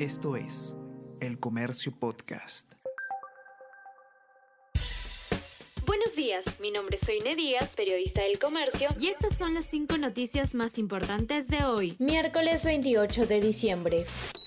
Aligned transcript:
Esto 0.00 0.34
es 0.34 0.74
El 1.20 1.38
Comercio 1.38 1.92
Podcast. 1.96 2.72
Buenos 5.86 6.16
días, 6.16 6.44
mi 6.58 6.72
nombre 6.72 6.96
es 7.00 7.06
Soine 7.06 7.36
Díaz, 7.36 7.76
periodista 7.76 8.22
del 8.22 8.40
Comercio, 8.40 8.88
y 8.98 9.06
estas 9.06 9.38
son 9.38 9.54
las 9.54 9.66
cinco 9.66 9.96
noticias 9.96 10.56
más 10.56 10.78
importantes 10.78 11.46
de 11.46 11.64
hoy, 11.64 11.94
miércoles 12.00 12.64
28 12.64 13.26
de 13.26 13.40
diciembre. 13.40 14.04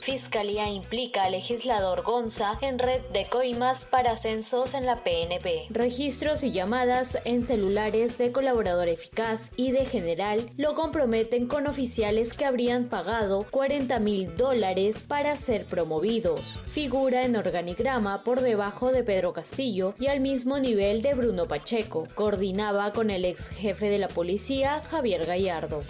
Fiscalía 0.07 0.69
implica 0.69 1.23
al 1.23 1.33
legislador 1.33 2.01
Gonza 2.01 2.57
en 2.61 2.79
red 2.79 3.01
de 3.11 3.25
coimas 3.25 3.83
para 3.83 4.15
censos 4.15 4.73
en 4.73 4.85
la 4.85 4.95
PNP. 4.95 5.65
Registros 5.69 6.45
y 6.45 6.53
llamadas 6.53 7.17
en 7.25 7.43
celulares 7.43 8.17
de 8.17 8.31
colaborador 8.31 8.87
eficaz 8.87 9.51
y 9.57 9.73
de 9.73 9.83
general 9.83 10.49
lo 10.55 10.75
comprometen 10.75 11.45
con 11.45 11.67
oficiales 11.67 12.31
que 12.31 12.45
habrían 12.45 12.87
pagado 12.87 13.45
40 13.51 13.99
mil 13.99 14.37
dólares 14.37 15.07
para 15.09 15.35
ser 15.35 15.65
promovidos. 15.65 16.57
Figura 16.67 17.25
en 17.25 17.35
organigrama 17.35 18.23
por 18.23 18.39
debajo 18.39 18.93
de 18.93 19.03
Pedro 19.03 19.33
Castillo 19.33 19.93
y 19.99 20.07
al 20.07 20.21
mismo 20.21 20.57
nivel 20.57 21.01
de 21.01 21.15
Bruno 21.15 21.49
Pacheco. 21.49 22.07
Coordinaba 22.15 22.93
con 22.93 23.09
el 23.09 23.25
ex 23.25 23.49
jefe 23.49 23.89
de 23.89 23.99
la 23.99 24.07
policía, 24.07 24.81
Javier 24.85 25.25
Gallardo 25.25 25.81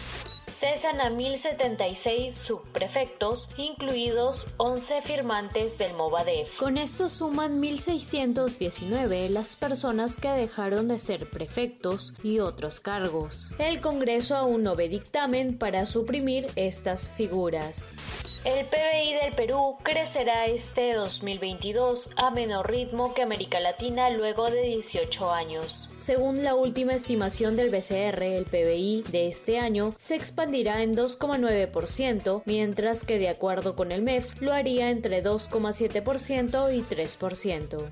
cesan 0.47 1.01
a 1.01 1.09
1.076 1.09 2.31
subprefectos, 2.31 3.49
incluidos 3.57 4.47
11 4.57 5.01
firmantes 5.01 5.77
del 5.77 5.93
Movadef. 5.93 6.57
Con 6.57 6.77
esto 6.77 7.09
suman 7.09 7.61
1.619 7.61 9.29
las 9.29 9.55
personas 9.55 10.17
que 10.17 10.29
dejaron 10.29 10.87
de 10.87 10.99
ser 10.99 11.29
prefectos 11.29 12.15
y 12.23 12.39
otros 12.39 12.79
cargos. 12.79 13.53
El 13.59 13.81
Congreso 13.81 14.35
aún 14.35 14.63
no 14.63 14.75
ve 14.75 14.89
dictamen 14.89 15.57
para 15.57 15.85
suprimir 15.85 16.47
estas 16.55 17.09
figuras. 17.09 17.93
El 18.45 18.65
PBI 18.65 19.13
del 19.21 19.33
Perú 19.33 19.77
crecerá 19.83 20.45
este 20.45 20.93
2022 20.93 22.09
a 22.15 22.31
menor 22.31 22.69
ritmo 22.69 23.13
que 23.13 23.23
América 23.23 23.59
Latina 23.59 24.09
luego 24.09 24.49
de 24.49 24.61
18 24.61 25.31
años. 25.31 25.89
Según 25.97 26.43
la 26.43 26.55
última 26.55 26.93
estimación 26.93 27.55
del 27.55 27.69
BCR, 27.69 28.23
el 28.23 28.45
PBI 28.45 29.03
de 29.11 29.27
este 29.27 29.59
año 29.59 29.93
se 29.97 30.15
expandirá 30.15 30.81
en 30.81 30.95
2,9%, 30.95 32.43
mientras 32.45 33.03
que 33.03 33.17
de 33.17 33.29
acuerdo 33.29 33.75
con 33.75 33.91
el 33.91 34.01
MEF 34.01 34.39
lo 34.41 34.53
haría 34.53 34.91
entre 34.91 35.23
2,7% 35.23 36.75
y 36.75 36.81
3%. 36.81 37.89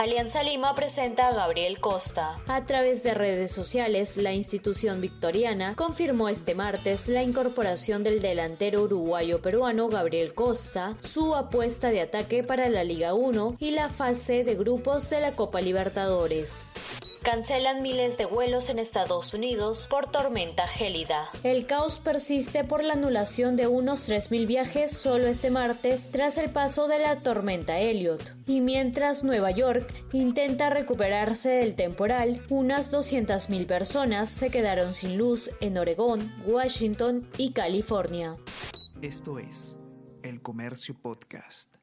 Alianza 0.00 0.42
Lima 0.42 0.74
presenta 0.74 1.28
a 1.28 1.34
Gabriel 1.34 1.78
Costa. 1.78 2.38
A 2.46 2.64
través 2.64 3.02
de 3.02 3.12
redes 3.12 3.52
sociales, 3.52 4.16
la 4.16 4.32
institución 4.32 5.02
victoriana 5.02 5.74
confirmó 5.76 6.30
este 6.30 6.54
martes 6.54 7.06
la 7.06 7.22
incorporación 7.22 8.02
del 8.02 8.22
delantero 8.22 8.84
uruguayo 8.84 9.42
peruano 9.42 9.90
Gabriel 9.90 10.32
Costa, 10.32 10.94
su 11.00 11.34
apuesta 11.34 11.88
de 11.88 12.00
ataque 12.00 12.42
para 12.42 12.70
la 12.70 12.82
Liga 12.82 13.12
1 13.12 13.56
y 13.58 13.72
la 13.72 13.90
fase 13.90 14.42
de 14.42 14.54
grupos 14.54 15.10
de 15.10 15.20
la 15.20 15.32
Copa 15.32 15.60
Libertadores 15.60 16.70
cancelan 17.22 17.82
miles 17.82 18.16
de 18.18 18.24
vuelos 18.24 18.68
en 18.70 18.78
Estados 18.78 19.34
Unidos 19.34 19.86
por 19.88 20.10
tormenta 20.10 20.66
gélida. 20.66 21.30
El 21.42 21.66
caos 21.66 22.00
persiste 22.00 22.64
por 22.64 22.82
la 22.82 22.94
anulación 22.94 23.56
de 23.56 23.66
unos 23.66 24.08
3.000 24.08 24.46
viajes 24.46 24.90
solo 24.90 25.26
este 25.26 25.50
martes 25.50 26.10
tras 26.10 26.38
el 26.38 26.50
paso 26.50 26.88
de 26.88 26.98
la 26.98 27.20
tormenta 27.20 27.78
Elliot. 27.78 28.36
Y 28.46 28.60
mientras 28.60 29.22
Nueva 29.22 29.50
York 29.50 29.92
intenta 30.12 30.70
recuperarse 30.70 31.50
del 31.50 31.74
temporal, 31.74 32.42
unas 32.50 32.92
200.000 32.92 33.66
personas 33.66 34.30
se 34.30 34.50
quedaron 34.50 34.92
sin 34.92 35.18
luz 35.18 35.50
en 35.60 35.78
Oregón, 35.78 36.34
Washington 36.46 37.28
y 37.36 37.52
California. 37.52 38.36
Esto 39.02 39.38
es 39.38 39.78
El 40.22 40.42
Comercio 40.42 40.94
Podcast. 41.00 41.76